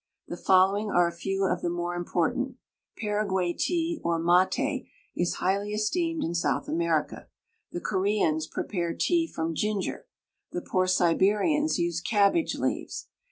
The 0.27 0.35
following 0.35 0.89
are 0.89 1.07
a 1.07 1.11
few 1.11 1.43
of 1.45 1.61
the 1.61 1.69
more 1.69 1.93
important: 1.93 2.55
Paraguay 2.97 3.53
tea, 3.53 4.01
or 4.03 4.19
maté, 4.19 4.89
is 5.15 5.35
highly 5.35 5.73
esteemed 5.73 6.23
in 6.23 6.33
South 6.33 6.67
America. 6.67 7.27
The 7.71 7.81
Coreans 7.81 8.47
prepare 8.47 8.95
tea 8.95 9.27
from 9.27 9.53
ginger. 9.53 10.07
The 10.53 10.61
poor 10.63 10.87
Siberians 10.87 11.77
use 11.77 12.01
cabbage 12.01 12.55
leaves. 12.55 13.09